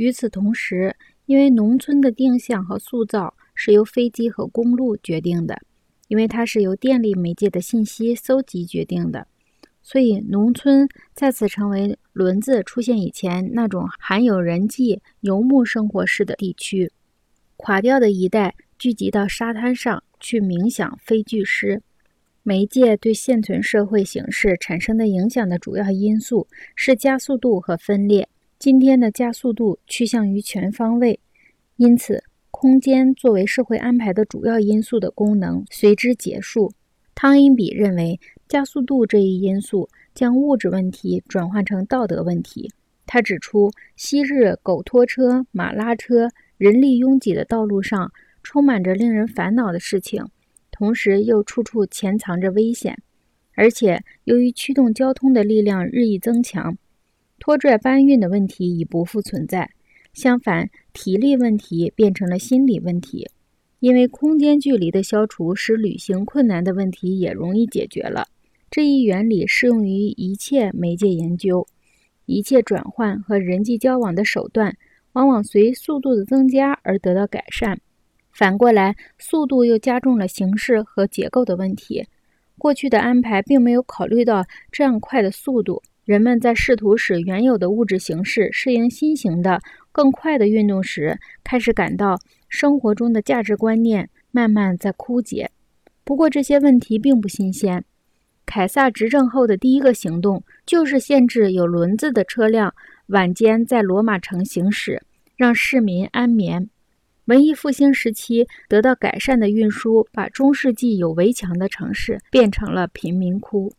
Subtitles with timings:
[0.00, 0.96] 与此同时，
[1.26, 5.60] 因为农村的定向和塑造是由飞机和公路决定的，
[6.08, 9.26] 因为它是由电力媒介的信息搜集决定的，
[9.82, 16.90] 所以农村再次成为轮子出现以前那种含有人迹游牧生活式的地区。
[17.58, 21.82] 垮掉的一代聚集到沙滩上去冥想非句诗。
[22.42, 28.26] 媒介对现存社会形式产生的影响的主要因素是加速度和分裂。
[28.60, 31.18] 今天的加速度趋向于全方位，
[31.76, 36.70] 因此空间作为社会安排的主要因素的功能随之结束。
[37.14, 42.70] 汤因比认为，加速度这一因素将物质问题转换成道德问题。
[43.06, 50.22] 他指出，昔日狗拖车、马拉车、人力拥挤的道路上充满着令人烦恼的事情。
[50.70, 52.98] 同时又处处潜藏着危险，
[53.54, 56.76] 而且由于驱动交通的力量日益增强，
[57.40, 59.68] 拖拽搬运的问题已不复存在。
[60.12, 63.28] 相反，体力问题变成了心理问题，
[63.80, 68.26] 因为空间距离的消除使旅行困难的问题也容易解决了。
[68.70, 71.66] 这一原理适用于一切媒介研究，
[72.26, 74.76] 一切转换和人际交往的手段
[75.12, 77.80] 往往随速度的增加而得到改善。
[78.32, 82.06] 反过来，速度又加重了形式和结构的问题。
[82.58, 85.82] 过去的安排并没有考虑到这样快的速度。
[86.04, 89.60] 人们在试图使原有的物质形式适应新型的、
[89.92, 95.50] 更快的运动时，开始感到生活中的价值观念慢慢在枯竭。
[96.02, 97.84] 不过，这些问题并不新鲜。
[98.44, 102.74] 凯撒执政后的第一个行动就是限制有轮子的车辆
[103.06, 105.00] 晚间在罗马城行驶，
[105.36, 106.68] 让市民安眠。
[107.26, 113.72] 文艺复兴时期得到改善的运输，把中世纪有围墙的城市变成了贫民窟。